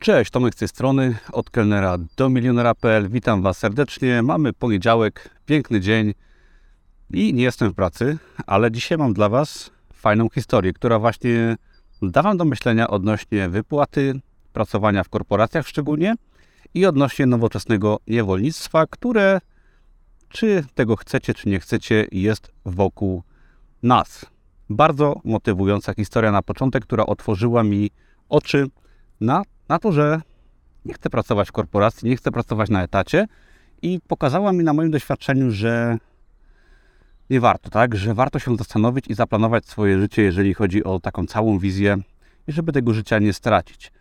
Cześć, 0.00 0.30
Tomek 0.30 0.54
z 0.54 0.56
tej 0.56 0.68
strony, 0.68 1.16
od 1.32 1.50
kelnera 1.50 1.98
do 2.16 2.28
milionera.pl. 2.28 3.08
Witam 3.08 3.42
Was 3.42 3.58
serdecznie. 3.58 4.22
Mamy 4.22 4.52
poniedziałek, 4.52 5.30
piękny 5.46 5.80
dzień 5.80 6.14
i 7.10 7.34
nie 7.34 7.42
jestem 7.42 7.70
w 7.70 7.74
pracy, 7.74 8.18
ale 8.46 8.70
dzisiaj 8.70 8.98
mam 8.98 9.12
dla 9.12 9.28
Was 9.28 9.70
fajną 9.92 10.28
historię, 10.28 10.72
która 10.72 10.98
właśnie 10.98 11.56
da 12.02 12.22
Wam 12.22 12.36
do 12.36 12.44
myślenia 12.44 12.88
odnośnie 12.88 13.48
wypłaty, 13.48 14.20
pracowania 14.52 15.04
w 15.04 15.08
korporacjach 15.08 15.68
szczególnie 15.68 16.14
i 16.74 16.86
odnośnie 16.86 17.26
nowoczesnego 17.26 17.98
niewolnictwa, 18.06 18.86
które, 18.86 19.40
czy 20.28 20.64
tego 20.74 20.96
chcecie, 20.96 21.34
czy 21.34 21.48
nie 21.48 21.60
chcecie, 21.60 22.06
jest 22.12 22.52
wokół 22.64 23.22
nas. 23.82 24.26
Bardzo 24.70 25.20
motywująca 25.24 25.94
historia 25.94 26.32
na 26.32 26.42
początek, 26.42 26.82
która 26.84 27.06
otworzyła 27.06 27.62
mi 27.62 27.90
oczy 28.28 28.66
na 29.20 29.42
na 29.68 29.78
to, 29.78 29.92
że 29.92 30.20
nie 30.84 30.94
chcę 30.94 31.10
pracować 31.10 31.48
w 31.48 31.52
korporacji, 31.52 32.08
nie 32.08 32.16
chcę 32.16 32.30
pracować 32.30 32.70
na 32.70 32.82
etacie 32.82 33.26
i 33.82 34.00
pokazała 34.08 34.52
mi 34.52 34.64
na 34.64 34.72
moim 34.72 34.90
doświadczeniu, 34.90 35.50
że 35.50 35.98
nie 37.30 37.40
warto, 37.40 37.70
tak? 37.70 37.96
Że 37.96 38.14
warto 38.14 38.38
się 38.38 38.56
zastanowić 38.56 39.08
i 39.08 39.14
zaplanować 39.14 39.66
swoje 39.66 40.00
życie, 40.00 40.22
jeżeli 40.22 40.54
chodzi 40.54 40.84
o 40.84 41.00
taką 41.00 41.26
całą 41.26 41.58
wizję 41.58 41.96
i 42.48 42.52
żeby 42.52 42.72
tego 42.72 42.94
życia 42.94 43.18
nie 43.18 43.32
stracić. 43.32 43.92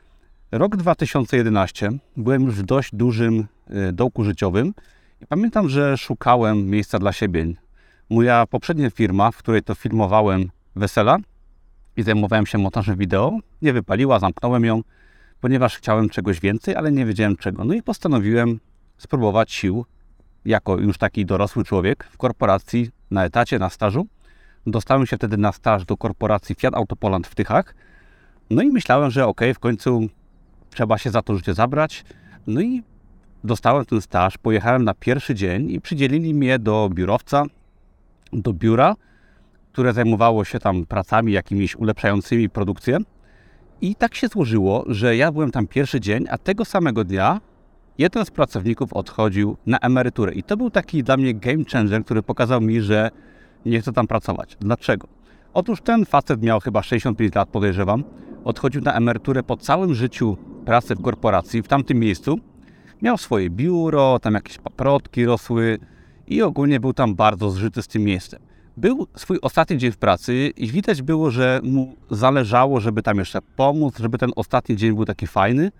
Rok 0.52 0.76
2011 0.76 1.92
byłem 2.18 2.44
już 2.44 2.56
w 2.56 2.64
dość 2.64 2.90
dużym 2.94 3.48
e, 3.70 3.94
dołku 3.94 4.24
życiowym 4.24 4.74
i 5.22 5.28
pamiętam, 5.28 5.70
że 5.70 5.98
szukałem 5.98 6.70
miejsca 6.70 7.00
dla 7.00 7.14
siebie. 7.14 7.46
Moja 8.10 8.46
poprzednia 8.46 8.90
firma, 8.90 9.32
w 9.32 9.38
której 9.38 9.64
to 9.64 9.76
filmowałem 9.76 10.50
wesela 10.76 11.18
i 11.98 12.04
zajmowałem 12.04 12.46
się 12.46 12.58
montażem 12.58 12.98
wideo, 12.98 13.38
nie 13.62 13.74
wypaliła, 13.74 14.20
zamknąłem 14.20 14.66
ją 14.66 14.82
ponieważ 15.42 15.78
chciałem 15.78 16.10
czegoś 16.10 16.40
więcej, 16.40 16.76
ale 16.76 16.92
nie 16.92 17.06
wiedziałem 17.06 17.36
czego. 17.36 17.66
No 17.66 17.74
i 17.74 17.84
postanowiłem 17.84 18.60
spróbować 18.98 19.52
sił 19.52 19.86
jako 20.46 20.78
już 20.78 20.98
taki 20.98 21.26
dorosły 21.26 21.64
człowiek 21.64 22.04
w 22.04 22.18
korporacji 22.18 22.90
na 23.12 23.26
etacie, 23.26 23.60
na 23.60 23.70
stażu. 23.70 24.08
Dostałem 24.68 25.06
się 25.06 25.18
wtedy 25.18 25.38
na 25.38 25.52
staż 25.52 25.86
do 25.86 25.98
korporacji 25.98 26.56
Fiat 26.56 26.74
Autopoland 26.76 27.28
w 27.28 27.36
Tychach. 27.36 27.76
No 28.50 28.62
i 28.62 28.68
myślałem, 28.68 29.12
że 29.12 29.28
ok, 29.28 29.42
w 29.56 29.60
końcu 29.60 30.08
trzeba 30.70 30.98
się 30.98 31.10
za 31.10 31.22
to 31.22 31.36
życie 31.36 31.54
zabrać. 31.54 32.06
No 32.48 32.62
i 32.62 32.84
dostałem 33.44 33.86
ten 33.86 34.02
staż, 34.02 34.38
pojechałem 34.38 34.84
na 34.84 34.94
pierwszy 34.94 35.36
dzień 35.36 35.72
i 35.72 35.82
przydzielili 35.82 36.34
mnie 36.34 36.60
do 36.60 36.90
biurowca, 36.94 37.44
do 38.34 38.54
biura, 38.54 38.96
które 39.72 39.94
zajmowało 39.94 40.46
się 40.46 40.60
tam 40.60 40.86
pracami 40.86 41.32
jakimiś 41.32 41.76
ulepszającymi 41.76 42.50
produkcję. 42.50 42.98
I 43.82 43.96
tak 43.96 44.16
się 44.16 44.28
złożyło, 44.28 44.86
że 44.88 45.16
ja 45.16 45.32
byłem 45.32 45.52
tam 45.52 45.68
pierwszy 45.68 46.00
dzień, 46.00 46.26
a 46.30 46.38
tego 46.38 46.66
samego 46.66 47.04
dnia 47.04 47.42
jeden 47.98 48.26
z 48.26 48.32
pracowników 48.32 48.94
odchodził 48.94 49.58
na 49.66 49.80
emeryturę. 49.80 50.34
I 50.34 50.44
to 50.44 50.58
był 50.58 50.70
taki 50.70 51.04
dla 51.04 51.18
mnie 51.18 51.34
game 51.34 51.64
changer, 51.72 52.06
który 52.06 52.24
pokazał 52.24 52.62
mi, 52.62 52.82
że 52.82 53.12
nie 53.66 53.82
chcę 53.82 53.94
tam 53.94 54.08
pracować. 54.08 54.58
Dlaczego? 54.60 55.08
Otóż 55.54 55.82
ten 55.82 56.06
facet 56.06 56.42
miał 56.42 56.60
chyba 56.60 56.84
65 56.84 57.36
lat, 57.36 57.50
podejrzewam. 57.50 58.04
Odchodził 58.44 58.82
na 58.82 58.94
emeryturę 58.94 59.44
po 59.44 59.58
całym 59.58 59.94
życiu 59.96 60.38
pracy 60.66 60.96
w 60.96 61.02
korporacji, 61.02 61.62
w 61.62 61.68
tamtym 61.68 62.00
miejscu. 62.00 62.40
Miał 63.02 63.18
swoje 63.18 63.50
biuro, 63.50 64.20
tam 64.20 64.34
jakieś 64.34 64.58
paprotki 64.58 65.26
rosły 65.26 65.80
i 66.28 66.42
ogólnie 66.42 66.80
był 66.80 66.94
tam 66.94 67.16
bardzo 67.16 67.52
zżyty 67.52 67.82
z 67.82 67.88
tym 67.88 68.04
miejscem. 68.04 68.49
Był 68.80 69.08
swój 69.16 69.40
ostatni 69.42 69.78
dzień 69.78 69.92
w 69.92 69.98
pracy 69.98 70.52
i 70.58 70.68
widać 70.68 71.02
było, 71.02 71.32
że 71.32 71.60
mu 71.64 71.96
zależało, 72.12 72.80
żeby 72.80 73.02
tam 73.02 73.18
jeszcze 73.18 73.40
pomóc, 73.56 73.98
żeby 74.00 74.18
ten 74.18 74.32
ostatni 74.36 74.76
dzień 74.76 74.94
był 74.94 75.06
taki 75.06 75.28
fajny, 75.28 75.72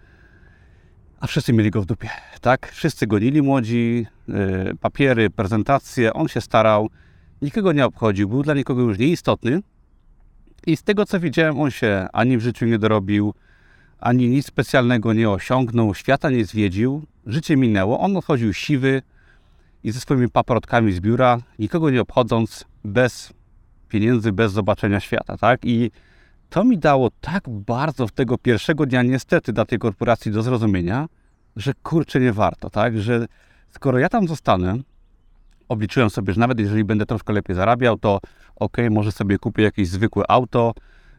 a 1.20 1.28
wszyscy 1.28 1.54
mieli 1.54 1.72
go 1.72 1.82
w 1.82 1.86
dupie, 1.86 2.10
tak? 2.42 2.72
Wszyscy 2.72 3.08
gonili 3.08 3.42
młodzi, 3.42 4.06
yy, 4.28 4.76
papiery, 4.82 5.30
prezentacje, 5.30 6.14
on 6.14 6.28
się 6.28 6.42
starał, 6.42 6.90
nikogo 7.42 7.72
nie 7.72 7.86
obchodził, 7.86 8.30
był 8.30 8.44
dla 8.44 8.54
nikogo 8.54 8.82
już 8.82 8.98
nieistotny. 8.98 9.62
I 10.68 10.78
z 10.78 10.84
tego 10.84 11.06
co 11.06 11.20
widziałem, 11.20 11.60
on 11.60 11.72
się 11.72 12.08
ani 12.14 12.38
w 12.38 12.42
życiu 12.42 12.66
nie 12.66 12.80
dorobił, 12.80 13.34
ani 14.00 14.30
nic 14.30 14.46
specjalnego 14.46 15.14
nie 15.14 15.30
osiągnął, 15.30 15.94
świata 15.94 16.30
nie 16.30 16.46
zwiedził, 16.46 17.06
życie 17.26 17.58
minęło, 17.58 18.00
on 18.00 18.18
odchodził 18.18 18.54
siwy 18.54 19.02
i 19.84 19.92
ze 19.92 20.00
swoimi 20.00 20.30
paprotkami 20.30 20.92
z 20.94 21.00
biura, 21.00 21.38
nikogo 21.60 21.90
nie 21.90 22.02
obchodząc, 22.02 22.66
bez 22.84 23.34
pieniędzy, 23.90 24.32
bez 24.32 24.52
zobaczenia 24.52 25.00
świata, 25.00 25.38
tak? 25.38 25.60
I 25.66 25.92
to 26.50 26.64
mi 26.64 26.78
dało 26.78 27.10
tak 27.22 27.50
bardzo 27.50 28.08
w 28.08 28.12
tego 28.12 28.38
pierwszego 28.38 28.86
dnia 28.86 29.04
niestety 29.04 29.54
dla 29.54 29.66
tej 29.66 29.80
korporacji 29.80 30.32
do 30.32 30.42
zrozumienia, 30.42 31.08
że 31.56 31.74
kurczę 31.84 32.20
nie 32.20 32.34
warto, 32.34 32.70
tak? 32.70 33.00
Że 33.02 33.26
skoro 33.70 34.00
ja 34.00 34.10
tam 34.10 34.28
zostanę, 34.28 34.78
obliczyłem 35.70 36.10
sobie, 36.10 36.34
że 36.34 36.40
nawet 36.40 36.60
jeżeli 36.60 36.84
będę 36.84 37.06
troszkę 37.06 37.34
lepiej 37.34 37.56
zarabiał, 37.56 37.98
to 37.98 38.20
ok, 38.56 38.78
może 38.92 39.12
sobie 39.12 39.38
kupię 39.38 39.64
jakieś 39.64 39.88
zwykłe 39.88 40.24
auto, 40.28 40.74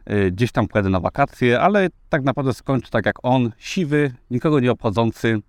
yy, 0.07 0.31
gdzieś 0.31 0.51
tam 0.51 0.67
pojadę 0.67 0.89
na 0.89 0.99
wakacje, 0.99 1.59
ale 1.59 1.87
tak 2.09 2.23
naprawdę 2.23 2.53
skończę 2.53 2.89
tak 2.89 3.05
jak 3.05 3.15
on, 3.23 3.51
siwy, 3.57 4.13
nikogo 4.31 4.59
nie 4.59 4.71
obchodzący, 4.71 5.39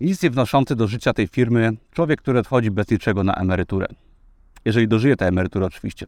nic 0.00 0.22
nie 0.22 0.30
wnoszący 0.30 0.76
do 0.76 0.86
życia 0.86 1.12
tej 1.12 1.26
firmy, 1.26 1.72
człowiek, 1.92 2.20
który 2.20 2.38
odchodzi 2.38 2.70
bez 2.70 2.90
niczego 2.90 3.24
na 3.24 3.34
emeryturę 3.34 3.86
jeżeli 4.64 4.88
dożyję 4.88 5.16
tę 5.16 5.26
emeryturę 5.26 5.66
oczywiście. 5.66 6.06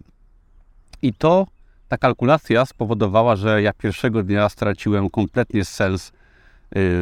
I 1.03 1.15
to, 1.15 1.47
ta 1.89 1.99
kalkulacja 1.99 2.67
spowodowała, 2.67 3.37
że 3.37 3.63
ja 3.63 3.73
pierwszego 3.73 4.23
dnia 4.23 4.49
straciłem 4.49 5.11
kompletnie 5.11 5.65
sens 5.65 6.09
y, 6.09 6.13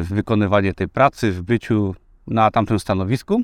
w 0.03 0.07
wykonywaniu 0.07 0.73
tej 0.73 0.87
pracy, 0.87 1.31
w 1.31 1.41
byciu 1.41 1.95
na 2.27 2.51
tamtym 2.51 2.79
stanowisku. 2.79 3.41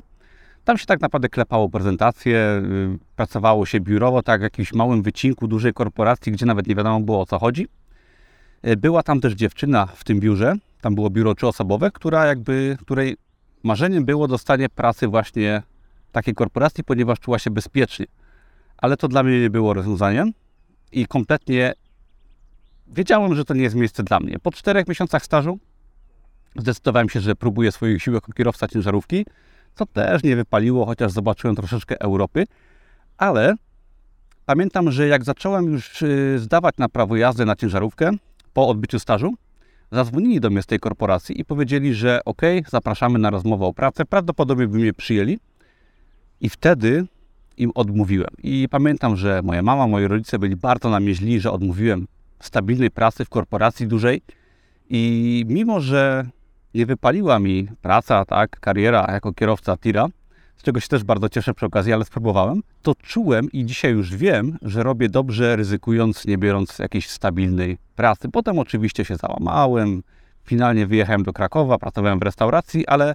Tam 0.64 0.78
się 0.78 0.86
tak 0.86 1.00
naprawdę 1.00 1.28
klepało 1.28 1.68
prezentacje, 1.68 2.62
y, 2.94 2.98
pracowało 3.16 3.66
się 3.66 3.80
biurowo, 3.80 4.22
tak 4.22 4.40
w 4.40 4.42
jakimś 4.42 4.72
małym 4.72 5.02
wycinku 5.02 5.48
dużej 5.48 5.72
korporacji, 5.72 6.32
gdzie 6.32 6.46
nawet 6.46 6.66
nie 6.66 6.74
wiadomo 6.74 7.00
było 7.00 7.20
o 7.20 7.26
co 7.26 7.38
chodzi. 7.38 7.68
Y, 8.66 8.76
była 8.76 9.02
tam 9.02 9.20
też 9.20 9.32
dziewczyna 9.32 9.86
w 9.86 10.04
tym 10.04 10.20
biurze, 10.20 10.54
tam 10.80 10.94
było 10.94 11.10
biuro 11.10 11.34
trzyosobowe, 11.34 11.90
która 11.90 12.26
jakby, 12.26 12.76
której 12.80 13.16
marzeniem 13.62 14.04
było 14.04 14.28
dostanie 14.28 14.68
pracy 14.68 15.08
właśnie 15.08 15.62
takiej 16.16 16.34
korporacji, 16.34 16.84
ponieważ 16.84 17.20
czuła 17.20 17.38
się 17.38 17.50
bezpiecznie. 17.50 18.06
Ale 18.78 18.96
to 18.96 19.08
dla 19.08 19.22
mnie 19.22 19.40
nie 19.40 19.50
było 19.50 19.74
rozwiązaniem 19.74 20.32
i 20.92 21.06
kompletnie 21.06 21.72
wiedziałem, 22.86 23.34
że 23.34 23.44
to 23.44 23.54
nie 23.54 23.62
jest 23.62 23.76
miejsce 23.76 24.02
dla 24.02 24.20
mnie. 24.20 24.38
Po 24.38 24.52
czterech 24.52 24.88
miesiącach 24.88 25.24
stażu 25.24 25.58
zdecydowałem 26.56 27.08
się, 27.08 27.20
że 27.20 27.36
próbuję 27.36 27.72
swoich 27.72 28.02
sił 28.02 28.14
jako 28.14 28.32
kierowca 28.32 28.68
ciężarówki, 28.68 29.26
co 29.74 29.86
też 29.86 30.22
nie 30.22 30.36
wypaliło, 30.36 30.86
chociaż 30.86 31.12
zobaczyłem 31.12 31.56
troszeczkę 31.56 32.00
Europy, 32.00 32.44
ale 33.18 33.54
pamiętam, 34.46 34.90
że 34.90 35.08
jak 35.08 35.24
zacząłem 35.24 35.64
już 35.64 36.02
y, 36.02 36.38
zdawać 36.38 36.74
na 36.78 36.88
prawo 36.88 37.16
jazdy 37.16 37.44
na 37.44 37.56
ciężarówkę 37.56 38.10
po 38.52 38.68
odbyciu 38.68 38.98
stażu, 38.98 39.34
zadzwonili 39.92 40.40
do 40.40 40.50
mnie 40.50 40.62
z 40.62 40.66
tej 40.66 40.78
korporacji 40.78 41.40
i 41.40 41.44
powiedzieli, 41.44 41.94
że 41.94 42.20
ok, 42.24 42.42
zapraszamy 42.68 43.18
na 43.18 43.30
rozmowę 43.30 43.66
o 43.66 43.72
pracę, 43.72 44.04
prawdopodobnie 44.04 44.68
by 44.68 44.78
mnie 44.78 44.92
przyjęli, 44.92 45.38
i 46.40 46.48
wtedy 46.48 47.06
im 47.56 47.70
odmówiłem. 47.74 48.30
I 48.42 48.68
pamiętam, 48.70 49.16
że 49.16 49.40
moja 49.44 49.62
mama, 49.62 49.86
moi 49.86 50.06
rodzice 50.06 50.38
byli 50.38 50.56
bardzo 50.56 50.90
na 50.90 51.00
mnie 51.00 51.14
źli, 51.14 51.40
że 51.40 51.52
odmówiłem 51.52 52.06
stabilnej 52.40 52.90
pracy 52.90 53.24
w 53.24 53.28
korporacji 53.28 53.86
dużej. 53.86 54.22
I 54.90 55.44
mimo, 55.48 55.80
że 55.80 56.26
nie 56.74 56.86
wypaliła 56.86 57.38
mi 57.38 57.68
praca, 57.82 58.24
tak, 58.24 58.60
kariera 58.60 59.06
jako 59.08 59.32
kierowca 59.32 59.76
tira, 59.76 60.06
z 60.56 60.62
czego 60.62 60.80
się 60.80 60.88
też 60.88 61.04
bardzo 61.04 61.28
cieszę 61.28 61.54
przy 61.54 61.66
okazji, 61.66 61.92
ale 61.92 62.04
spróbowałem, 62.04 62.62
to 62.82 62.94
czułem 62.94 63.52
i 63.52 63.64
dzisiaj 63.64 63.92
już 63.92 64.16
wiem, 64.16 64.58
że 64.62 64.82
robię 64.82 65.08
dobrze, 65.08 65.56
ryzykując, 65.56 66.26
nie 66.26 66.38
biorąc 66.38 66.78
jakiejś 66.78 67.10
stabilnej 67.10 67.78
pracy. 67.96 68.28
Potem 68.28 68.58
oczywiście 68.58 69.04
się 69.04 69.16
załamałem, 69.16 70.02
finalnie 70.44 70.86
wyjechałem 70.86 71.22
do 71.22 71.32
Krakowa, 71.32 71.78
pracowałem 71.78 72.18
w 72.18 72.22
restauracji, 72.22 72.86
ale 72.86 73.14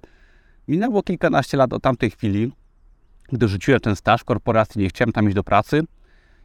minęło 0.67 1.03
kilkanaście 1.03 1.57
lat 1.57 1.73
od 1.73 1.83
tamtej 1.83 2.11
chwili, 2.11 2.51
gdy 3.29 3.47
rzuciłem 3.47 3.79
ten 3.79 3.95
staż 3.95 4.21
w 4.21 4.25
korporacji, 4.25 4.81
nie 4.81 4.89
chciałem 4.89 5.11
tam 5.11 5.25
iść 5.25 5.35
do 5.35 5.43
pracy 5.43 5.83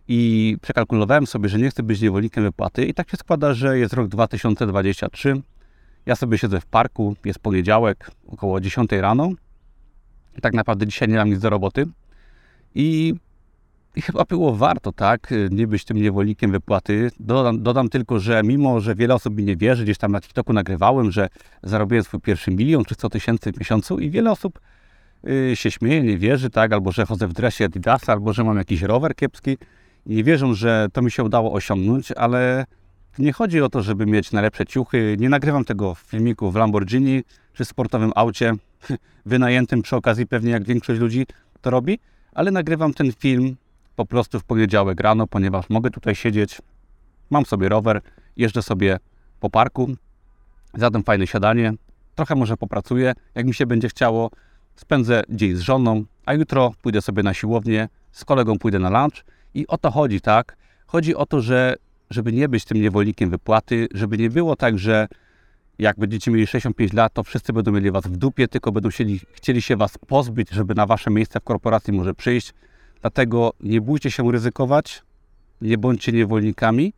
i 0.09 0.57
przekalkulowałem 0.63 1.27
sobie, 1.27 1.49
że 1.49 1.59
nie 1.59 1.71
chcę 1.71 1.83
być 1.83 2.01
niewolnikiem 2.01 2.45
wypłaty 2.45 2.87
i 2.87 2.95
tak 2.95 3.11
się 3.11 3.17
składa, 3.17 3.55
że 3.55 3.79
jest 3.79 3.95
rok 3.95 4.09
2023, 4.09 5.43
ja 6.07 6.17
sobie 6.17 6.39
siedzę 6.39 6.61
w 6.61 6.67
parku, 6.67 7.17
jest 7.25 7.39
poniedziałek, 7.39 8.11
około 8.29 8.61
10 8.61 8.93
rano 8.93 9.31
tak 10.41 10.55
naprawdę 10.55 10.87
dzisiaj 10.87 11.09
nie 11.09 11.17
mam 11.17 11.31
nic 11.31 11.41
do 11.41 11.51
roboty 11.51 11.87
i, 12.75 13.15
i 13.97 14.03
chyba 14.03 14.25
było 14.25 14.57
warto, 14.57 14.93
tak, 14.93 15.35
nie 15.51 15.67
być 15.67 15.85
tym 15.85 15.97
niewolnikiem 15.97 16.53
wypłaty. 16.53 17.11
Dodam, 17.21 17.63
dodam 17.63 17.89
tylko, 17.89 18.21
że 18.21 18.43
mimo, 18.43 18.81
że 18.81 18.95
wiele 18.95 19.15
osób 19.15 19.37
mi 19.37 19.45
nie 19.45 19.57
wierzy, 19.57 19.85
gdzieś 19.85 19.99
tam 19.99 20.13
na 20.13 20.21
TikToku 20.21 20.53
nagrywałem, 20.53 21.13
że 21.13 21.29
zarobiłem 21.63 22.05
swój 22.05 22.21
pierwszy 22.21 22.51
milion 22.51 22.85
czy 22.85 22.95
100 22.95 23.11
tysięcy 23.11 23.53
w 23.53 23.59
miesiącu 23.59 23.99
i 23.99 24.11
wiele 24.11 24.31
osób 24.31 24.61
się 25.55 25.71
śmieje, 25.71 26.03
nie 26.03 26.19
wierzy, 26.19 26.51
tak, 26.51 26.73
albo 26.73 26.93
że 26.93 27.07
chodzę 27.07 27.29
w 27.29 27.33
dresie 27.33 27.65
Adidasa, 27.65 28.13
albo 28.13 28.33
że 28.33 28.45
mam 28.45 28.57
jakiś 28.57 28.83
rower 28.83 29.15
kiepski. 29.15 29.59
Nie 30.07 30.25
wierzą, 30.25 30.55
że 30.55 30.87
to 30.93 31.03
mi 31.03 31.11
się 31.11 31.25
udało 31.25 31.53
osiągnąć, 31.53 32.13
ale 32.13 32.67
nie 33.19 33.33
chodzi 33.33 33.61
o 33.61 33.69
to, 33.69 33.83
żeby 33.83 34.07
mieć 34.07 34.33
najlepsze 34.33 34.67
ciuchy. 34.67 35.17
Nie 35.19 35.29
nagrywam 35.29 35.65
tego 35.65 35.95
w 35.95 35.99
filmiku 35.99 36.51
w 36.51 36.57
Lamborghini 36.57 37.23
czy 37.53 37.65
sportowym 37.65 38.13
aucie, 38.15 38.55
wynajętym 39.27 39.83
przy 39.83 39.97
okazji 39.97 40.27
pewnie 40.27 40.51
jak 40.51 40.65
większość 40.65 41.01
ludzi 41.01 41.27
to 41.61 41.71
robi, 41.71 41.99
ale 42.35 42.51
nagrywam 42.51 42.95
ten 42.95 43.13
film 43.13 43.57
po 43.97 44.07
prostu 44.07 44.41
w 44.41 44.45
poniedziałek 44.45 45.01
rano, 45.01 45.27
ponieważ 45.27 45.71
mogę 45.71 45.91
tutaj 45.91 46.15
siedzieć, 46.15 46.63
mam 47.31 47.47
sobie 47.47 47.69
rower, 47.69 48.01
jeżdżę 48.37 48.63
sobie 48.63 48.99
po 49.41 49.51
parku, 49.51 49.89
zadam 50.75 51.03
fajne 51.03 51.27
siadanie, 51.27 51.73
trochę 52.15 52.35
może 52.35 52.57
popracuję, 52.57 53.13
jak 53.35 53.47
mi 53.47 53.55
się 53.55 53.67
będzie 53.67 53.89
chciało, 53.89 54.31
spędzę 54.77 55.23
dzień 55.29 55.57
z 55.57 55.61
żoną, 55.61 56.05
a 56.27 56.35
jutro 56.35 56.73
pójdę 56.83 57.03
sobie 57.03 57.23
na 57.23 57.35
siłownię, 57.35 57.89
z 58.13 58.25
kolegą 58.25 58.59
pójdę 58.59 58.79
na 58.79 59.03
lunch 59.03 59.25
i 59.55 59.67
o 59.67 59.79
to 59.79 59.91
chodzi, 59.91 60.21
tak? 60.21 60.57
Chodzi 60.87 61.15
o 61.15 61.27
to, 61.27 61.41
że 61.41 61.77
żeby 62.11 62.33
nie 62.33 62.49
być 62.49 62.65
tym 62.65 62.81
niewolnikiem 62.81 63.31
wypłaty, 63.31 63.89
żeby 63.95 64.19
nie 64.19 64.31
było 64.31 64.57
tak, 64.57 64.79
że 64.79 65.09
jak 65.79 65.99
będziecie 65.99 66.31
mieli 66.31 66.47
65 66.47 66.93
lat, 66.93 67.13
to 67.13 67.23
wszyscy 67.23 67.53
będą 67.53 67.73
mieli 67.73 67.91
was 67.91 68.05
w 68.07 68.17
dupie, 68.17 68.49
tylko 68.49 68.73
będą 68.73 68.89
chcieli, 68.89 69.21
chcieli 69.33 69.63
się 69.63 69.77
was 69.77 69.99
pozbyć, 69.99 70.51
żeby 70.51 70.75
na 70.75 70.87
wasze 70.87 71.11
miejsce 71.11 71.41
w 71.41 71.45
korporacji 71.45 71.93
może 71.93 72.15
przyjść. 72.15 72.55
Dlatego 73.01 73.53
nie 73.61 73.81
bójcie 73.81 74.11
się 74.11 74.33
ryzykować, 74.33 75.03
nie 75.61 75.79
bądźcie 75.79 76.13
niewolnikami. 76.13 76.93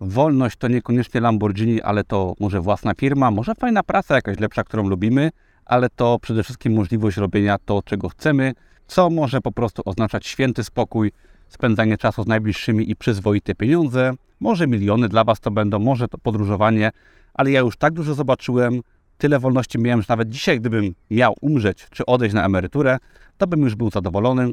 Wolność 0.00 0.56
to 0.56 0.68
niekoniecznie 0.68 1.20
Lamborghini, 1.20 1.82
ale 1.82 2.04
to 2.04 2.34
może 2.40 2.60
własna 2.60 2.94
firma, 2.94 3.30
może 3.30 3.54
fajna 3.54 3.82
praca 3.82 4.14
jakaś 4.14 4.38
lepsza, 4.38 4.64
którą 4.64 4.88
lubimy, 4.88 5.30
ale 5.66 5.90
to 5.90 6.18
przede 6.18 6.42
wszystkim 6.42 6.74
możliwość 6.74 7.16
robienia 7.16 7.56
to, 7.64 7.82
czego 7.82 8.08
chcemy, 8.08 8.52
co 8.86 9.10
może 9.10 9.40
po 9.40 9.52
prostu 9.52 9.82
oznaczać 9.84 10.26
święty 10.26 10.64
spokój, 10.64 11.12
spędzanie 11.48 11.98
czasu 11.98 12.22
z 12.22 12.26
najbliższymi 12.26 12.90
i 12.90 12.96
przyzwoite 12.96 13.54
pieniądze. 13.54 14.12
Może 14.40 14.66
miliony 14.66 15.08
dla 15.08 15.24
Was 15.24 15.40
to 15.40 15.50
będą, 15.50 15.78
może 15.78 16.08
to 16.08 16.18
podróżowanie, 16.18 16.90
ale 17.34 17.50
ja 17.50 17.60
już 17.60 17.76
tak 17.76 17.92
dużo 17.92 18.14
zobaczyłem, 18.14 18.80
tyle 19.18 19.38
wolności 19.38 19.78
miałem, 19.78 20.02
że 20.02 20.06
nawet 20.08 20.28
dzisiaj, 20.28 20.60
gdybym 20.60 20.94
miał 21.10 21.34
umrzeć 21.40 21.86
czy 21.90 22.06
odejść 22.06 22.34
na 22.34 22.44
emeryturę, 22.44 22.98
to 23.38 23.46
bym 23.46 23.60
już 23.60 23.74
był 23.74 23.90
zadowolony. 23.90 24.50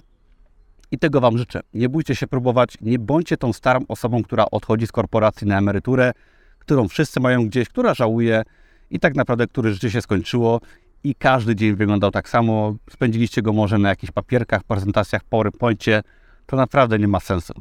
I 0.92 1.00
tego 1.00 1.22
Wam 1.22 1.38
życzę. 1.38 1.62
Nie 1.74 1.90
bójcie 1.90 2.16
się 2.16 2.28
próbować, 2.28 2.78
nie 2.82 3.00
bądźcie 3.00 3.38
tą 3.38 3.54
starą 3.54 3.80
osobą, 3.88 4.24
która 4.24 4.46
odchodzi 4.52 4.88
z 4.88 4.92
korporacji 4.92 5.48
na 5.48 5.58
emeryturę, 5.58 6.12
którą 6.60 6.88
wszyscy 6.88 7.20
mają 7.20 7.48
gdzieś, 7.48 7.70
która 7.70 7.94
żałuje 7.94 8.44
i 8.90 9.00
tak 9.00 9.16
naprawdę, 9.16 9.48
które 9.48 9.74
życie 9.74 9.92
się 9.92 10.02
skończyło 10.02 10.62
i 11.04 11.16
każdy 11.16 11.56
dzień 11.56 11.76
wyglądał 11.76 12.12
tak 12.12 12.30
samo. 12.30 12.76
Spędziliście 12.90 13.42
go 13.42 13.54
może 13.54 13.78
na 13.78 13.90
jakichś 13.90 14.12
papierkach, 14.12 14.64
prezentacjach, 14.64 15.24
PowerPoincie. 15.24 16.04
To 16.46 16.56
naprawdę 16.58 17.00
nie 17.00 17.08
ma 17.08 17.20
sensu. 17.20 17.54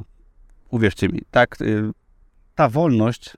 Uwierzcie 0.70 1.08
mi, 1.08 1.20
tak, 1.30 1.60
y, 1.60 1.90
ta 2.54 2.68
wolność, 2.68 3.36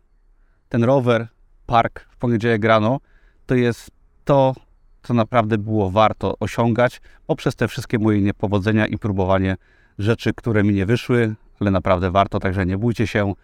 ten 0.68 0.84
rower, 0.84 1.28
park 1.66 2.06
w 2.10 2.16
poniedziałek 2.16 2.64
rano, 2.64 3.00
to 3.46 3.54
jest 3.54 3.90
to, 4.24 4.54
co 5.02 5.14
naprawdę 5.14 5.58
było 5.58 5.90
warto 5.90 6.34
osiągać 6.40 7.00
poprzez 7.26 7.56
te 7.56 7.68
wszystkie 7.68 7.98
moje 7.98 8.20
niepowodzenia 8.20 8.86
i 8.86 8.98
próbowanie 8.98 9.56
rzeczy, 9.98 10.32
które 10.34 10.64
mi 10.64 10.74
nie 10.74 10.86
wyszły, 10.86 11.34
ale 11.60 11.70
naprawdę 11.70 12.10
warto, 12.10 12.40
także 12.40 12.66
nie 12.66 12.78
bójcie 12.78 13.06
się, 13.06 13.34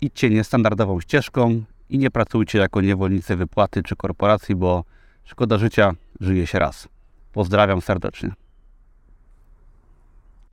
idźcie 0.00 0.30
niestandardową 0.30 1.00
ścieżką 1.00 1.62
i 1.88 1.98
nie 1.98 2.10
pracujcie 2.10 2.58
jako 2.58 2.80
niewolnicy 2.80 3.36
wypłaty 3.36 3.82
czy 3.82 3.96
korporacji, 3.96 4.54
bo 4.56 4.84
szkoda 5.26 5.58
życia, 5.58 5.92
żyje 6.20 6.46
się 6.46 6.58
raz. 6.58 6.88
Pozdrawiam 7.32 7.80
serdecznie. 7.80 8.32